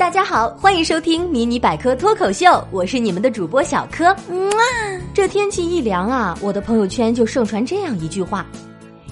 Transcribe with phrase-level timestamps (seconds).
[0.00, 4.16] 大家好，欢迎收听迷你百科脱口秀，我是你们的主播小柯。
[4.30, 4.58] 嗯啊，
[5.12, 8.46] 这天气一凉啊，我的朋友圈就盛传这样一句话：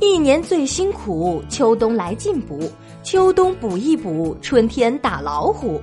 [0.00, 2.72] 一年最辛苦，秋冬来进补，
[3.02, 5.82] 秋冬补一补，春天打老虎。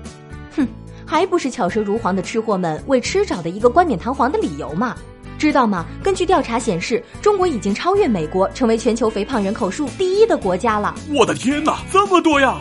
[0.56, 0.68] 哼，
[1.06, 4.98] 还不是巧舌如簧的吃货们为吃找的一个冠冕堂皇的理由嘛？
[5.38, 5.86] 知道吗？
[6.02, 10.96] 根据调查显示，中国已经超越美国，成为全球肥胖人口数第一的国家了。
[11.16, 12.58] 我的天哪，这么多呀！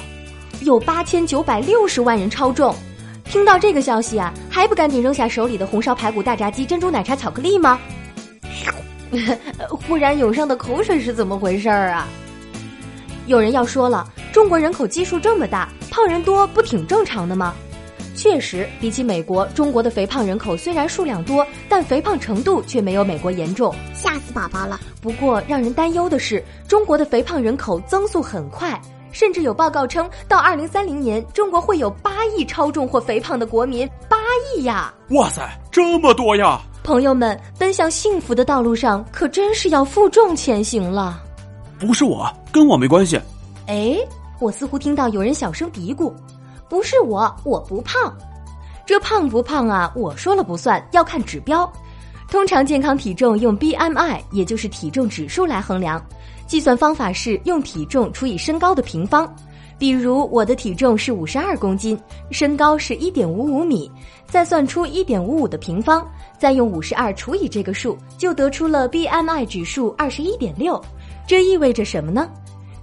[0.62, 2.74] 有八千九百六十万人超重，
[3.24, 7.78] 听到这个消息啊，还不赶紧扔下手里的红烧排骨、大炸鸡、珍珠奶茶、巧克力吗？
[9.68, 12.08] 忽然涌上的口水是怎么回事儿啊？
[13.26, 17.54] 有人要说了，中国人口基数这么大，胖人多不挺正常的吗？
[18.14, 24.80] 确实，比起美国，中国的肥胖人口虽然数量多，但肥胖程度却没有美国严重，吓死宝宝了。
[25.02, 28.80] 不过让人担忧的是，中国的肥胖人口增速很快。
[29.16, 34.18] 甚至有报告称，到二零三零年，中国会有八亿超重或肥胖的国民，八
[34.54, 34.92] 亿呀！
[35.12, 36.60] 哇塞，这么多呀！
[36.84, 41.18] 朋友们，奔向幸福的道路上，可真是要负重前行了。
[41.78, 43.18] 不是我，跟我没关系。
[43.68, 43.96] 哎，
[44.38, 46.12] 我似乎听到有人小声嘀咕
[46.68, 48.14] ：“不是我，我不胖。”
[48.84, 49.90] 这胖不胖啊？
[49.96, 51.72] 我说了不算，要看指标。
[52.36, 56.04] 通常健康体重用 BMI，也就是体重指数来衡量。
[56.46, 59.34] 计算方法是用体重除以身高的平方，
[59.78, 61.98] 比如我的体重是五十二公斤，
[62.30, 63.90] 身高是一点五五米，
[64.26, 70.78] 再算出一点五五的平方，再用五十二除以这个数，就得出了 BMI 指数二十一点六。
[71.26, 72.28] 这意味着什么呢？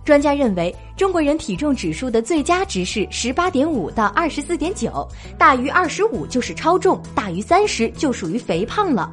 [0.03, 9.11] 专家认为，中国人体重指数的最佳值是十八点五到二十四点九，大于二十五就是超重，大于三十就属于肥胖了。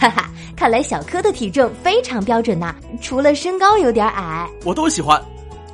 [0.00, 5.22] 哈哈，看来小柯的体重非常标准呐，除了身高有点矮，我都喜欢。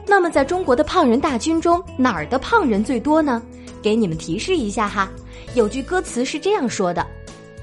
[0.04, 3.40] 那么，在中国的胖人大军中，哪儿的胖人最多呢？
[3.80, 5.08] 给你们提示一下哈，
[5.54, 7.06] 有句歌词是这样说的：“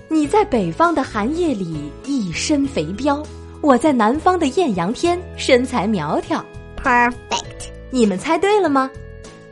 [0.08, 3.22] 你在北方的寒夜里一身肥膘，
[3.60, 6.44] 我在南方的艳阳天身材苗条。”
[6.82, 8.90] Perfect， 你们猜对了吗？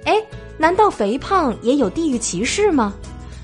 [0.06, 0.16] 哎，
[0.58, 2.94] 难道肥胖也有地域歧视吗？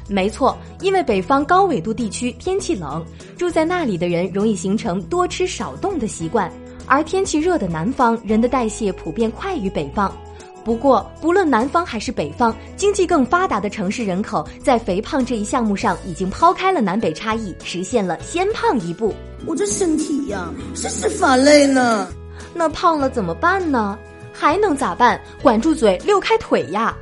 [0.07, 3.05] 没错，因为北方高纬度地区天气冷，
[3.37, 6.51] 住在那里的人容易形成多吃少动的习惯，
[6.85, 10.15] 而天气热的南方人的代谢普遍快于北方。
[10.63, 19.13] 不过，不论南方还是北方，经济更发达的城市人口在肥胖这一项目上已经抛开了南北差异，实现了先胖一步。
[19.45, 22.07] 我这身体呀，真是乏累呢。
[22.53, 23.97] 那胖了怎么办呢？
[24.33, 25.19] 还能咋办？
[25.41, 26.95] 管住嘴，溜开腿呀！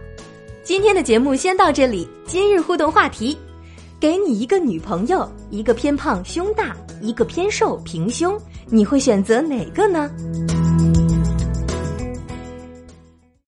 [0.64, 2.08] 今天的节目先到这里。
[2.26, 3.38] 今日互动话题：
[4.00, 10.10] 给你一个女朋友，一个偏胖胸大，一个偏瘦平胸，你会选择哪个呢？